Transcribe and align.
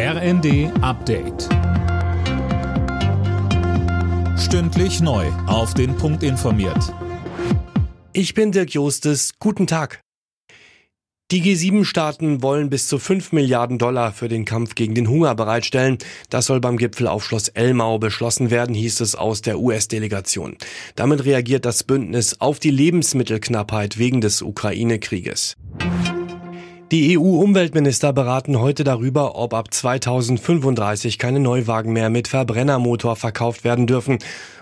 RND 0.00 0.70
Update. 0.80 1.48
Stündlich 4.38 5.00
neu. 5.00 5.26
Auf 5.48 5.74
den 5.74 5.96
Punkt 5.96 6.22
informiert. 6.22 6.94
Ich 8.12 8.32
bin 8.32 8.52
Dirk 8.52 8.70
Jostes. 8.70 9.32
Guten 9.40 9.66
Tag. 9.66 10.00
Die 11.32 11.42
G7-Staaten 11.42 12.44
wollen 12.44 12.70
bis 12.70 12.86
zu 12.86 13.00
5 13.00 13.32
Milliarden 13.32 13.78
Dollar 13.78 14.12
für 14.12 14.28
den 14.28 14.44
Kampf 14.44 14.76
gegen 14.76 14.94
den 14.94 15.08
Hunger 15.08 15.34
bereitstellen. 15.34 15.98
Das 16.30 16.46
soll 16.46 16.60
beim 16.60 16.76
Gipfel 16.76 17.08
auf 17.08 17.24
Schloss 17.24 17.48
Elmau 17.48 17.98
beschlossen 17.98 18.52
werden, 18.52 18.76
hieß 18.76 19.00
es 19.00 19.16
aus 19.16 19.42
der 19.42 19.58
US-Delegation. 19.58 20.56
Damit 20.94 21.24
reagiert 21.24 21.64
das 21.64 21.82
Bündnis 21.82 22.40
auf 22.40 22.60
die 22.60 22.70
Lebensmittelknappheit 22.70 23.98
wegen 23.98 24.20
des 24.20 24.42
Ukraine-Krieges. 24.42 25.56
Die 26.90 27.18
EU-Umweltminister 27.18 28.14
beraten 28.14 28.60
heute 28.60 28.82
darüber, 28.82 29.36
ob 29.36 29.52
ab 29.52 29.74
2035 29.74 31.18
keine 31.18 31.38
Neuwagen 31.38 31.92
mehr 31.92 32.08
mit 32.08 32.28
Verbrennermotor 32.28 33.14
verkauft 33.14 33.62
werden 33.62 33.86
dürfen. 33.86 34.20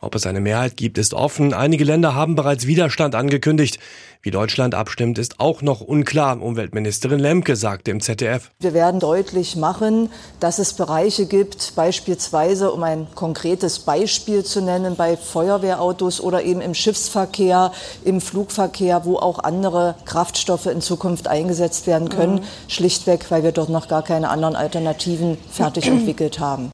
Ob 0.00 0.14
es 0.14 0.26
eine 0.26 0.40
Mehrheit 0.40 0.76
gibt, 0.76 0.96
ist 0.96 1.12
offen. 1.12 1.52
Einige 1.52 1.82
Länder 1.82 2.14
haben 2.14 2.36
bereits 2.36 2.68
Widerstand 2.68 3.16
angekündigt. 3.16 3.80
Wie 4.22 4.30
Deutschland 4.30 4.76
abstimmt, 4.76 5.18
ist 5.18 5.40
auch 5.40 5.60
noch 5.60 5.80
unklar. 5.80 6.40
Umweltministerin 6.40 7.18
Lemke 7.18 7.56
sagte 7.56 7.90
im 7.90 8.00
ZDF. 8.00 8.50
Wir 8.60 8.74
werden 8.74 9.00
deutlich 9.00 9.56
machen, 9.56 10.10
dass 10.38 10.60
es 10.60 10.74
Bereiche 10.74 11.26
gibt, 11.26 11.74
beispielsweise, 11.74 12.70
um 12.70 12.84
ein 12.84 13.08
konkretes 13.16 13.80
Beispiel 13.80 14.44
zu 14.44 14.60
nennen, 14.60 14.94
bei 14.94 15.16
Feuerwehrautos 15.16 16.20
oder 16.20 16.44
eben 16.44 16.60
im 16.60 16.74
Schiffsverkehr, 16.74 17.72
im 18.04 18.20
Flugverkehr, 18.20 19.04
wo 19.04 19.16
auch 19.16 19.40
andere 19.40 19.96
Kraftstoffe 20.04 20.66
in 20.66 20.80
Zukunft 20.80 21.26
eingesetzt 21.26 21.88
werden 21.88 22.08
können. 22.08 22.36
Mhm. 22.36 22.44
Schlichtweg, 22.68 23.28
weil 23.30 23.42
wir 23.42 23.52
dort 23.52 23.68
noch 23.68 23.88
gar 23.88 24.02
keine 24.02 24.30
anderen 24.30 24.54
Alternativen 24.54 25.38
fertig 25.50 25.86
entwickelt 25.88 26.38
haben. 26.38 26.70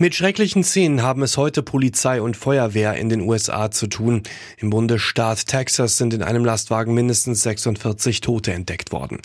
Mit 0.00 0.14
schrecklichen 0.14 0.62
Szenen 0.62 1.02
haben 1.02 1.24
es 1.24 1.36
heute 1.36 1.60
Polizei 1.60 2.22
und 2.22 2.36
Feuerwehr 2.36 2.94
in 2.94 3.08
den 3.08 3.20
USA 3.22 3.72
zu 3.72 3.88
tun. 3.88 4.22
Im 4.56 4.70
Bundesstaat 4.70 5.48
Texas 5.48 5.96
sind 5.96 6.14
in 6.14 6.22
einem 6.22 6.44
Lastwagen 6.44 6.94
mindestens 6.94 7.42
46 7.42 8.20
Tote 8.20 8.52
entdeckt 8.52 8.92
worden. 8.92 9.18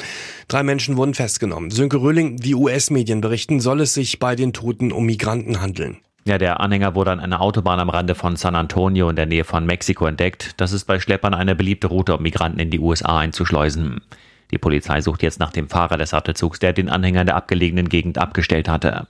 Drei 0.47 0.63
Menschen 0.63 0.97
wurden 0.97 1.13
festgenommen. 1.13 1.69
Sönke 1.69 1.97
Röhling, 1.97 2.38
die 2.38 2.55
US-Medien 2.55 3.21
berichten, 3.21 3.59
soll 3.59 3.81
es 3.81 3.94
sich 3.94 4.17
bei 4.17 4.35
den 4.35 4.51
Toten 4.51 4.91
um 4.91 5.05
Migranten 5.05 5.61
handeln. 5.61 5.97
Ja, 6.25 6.39
der 6.39 6.59
Anhänger 6.59 6.95
wurde 6.95 7.11
an 7.11 7.19
einer 7.19 7.41
Autobahn 7.41 7.79
am 7.79 7.91
Rande 7.91 8.16
von 8.16 8.35
San 8.35 8.55
Antonio 8.55 9.11
in 9.11 9.16
der 9.16 9.27
Nähe 9.27 9.44
von 9.44 9.67
Mexiko 9.67 10.07
entdeckt. 10.07 10.53
Das 10.57 10.71
ist 10.71 10.85
bei 10.85 10.99
Schleppern 10.99 11.35
eine 11.35 11.53
beliebte 11.53 11.85
Route, 11.85 12.17
um 12.17 12.23
Migranten 12.23 12.59
in 12.59 12.71
die 12.71 12.79
USA 12.79 13.19
einzuschleusen. 13.19 14.01
Die 14.49 14.57
Polizei 14.57 15.01
sucht 15.01 15.21
jetzt 15.21 15.39
nach 15.39 15.51
dem 15.51 15.69
Fahrer 15.69 15.97
des 15.97 16.09
Sattelzugs, 16.09 16.57
der 16.57 16.73
den 16.73 16.89
Anhänger 16.89 17.21
in 17.21 17.27
der 17.27 17.35
abgelegenen 17.35 17.89
Gegend 17.89 18.17
abgestellt 18.17 18.67
hatte. 18.67 19.05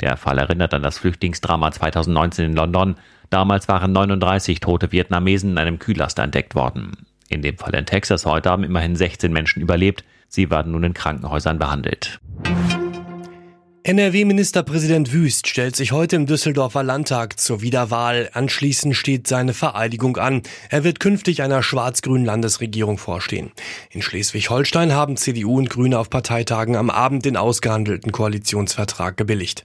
Der 0.00 0.16
Fall 0.16 0.38
erinnert 0.38 0.72
an 0.74 0.82
das 0.82 0.98
Flüchtlingsdrama 0.98 1.72
2019 1.72 2.46
in 2.46 2.54
London. 2.54 2.96
Damals 3.28 3.68
waren 3.68 3.92
39 3.92 4.60
tote 4.60 4.92
Vietnamesen 4.92 5.50
in 5.50 5.58
einem 5.58 5.78
Kühllaster 5.78 6.22
entdeckt 6.22 6.54
worden. 6.54 7.06
In 7.28 7.42
dem 7.42 7.58
Fall 7.58 7.74
in 7.74 7.86
Texas 7.86 8.26
heute 8.26 8.50
haben 8.50 8.64
immerhin 8.64 8.96
16 8.96 9.32
Menschen 9.32 9.62
überlebt. 9.62 10.04
Sie 10.28 10.50
werden 10.50 10.72
nun 10.72 10.84
in 10.84 10.94
Krankenhäusern 10.94 11.58
behandelt. 11.58 12.18
NRW-Ministerpräsident 13.82 15.12
Wüst 15.12 15.48
stellt 15.48 15.74
sich 15.74 15.90
heute 15.90 16.16
im 16.16 16.26
Düsseldorfer 16.26 16.82
Landtag 16.82 17.40
zur 17.40 17.62
Wiederwahl. 17.62 18.28
Anschließend 18.34 18.94
steht 18.94 19.26
seine 19.26 19.54
Vereidigung 19.54 20.18
an. 20.18 20.42
Er 20.68 20.84
wird 20.84 21.00
künftig 21.00 21.42
einer 21.42 21.62
schwarz-grünen 21.62 22.26
Landesregierung 22.26 22.98
vorstehen. 22.98 23.52
In 23.90 24.02
Schleswig-Holstein 24.02 24.92
haben 24.92 25.16
CDU 25.16 25.56
und 25.56 25.70
Grüne 25.70 25.98
auf 25.98 26.10
Parteitagen 26.10 26.76
am 26.76 26.90
Abend 26.90 27.24
den 27.24 27.38
ausgehandelten 27.38 28.12
Koalitionsvertrag 28.12 29.16
gebilligt. 29.16 29.64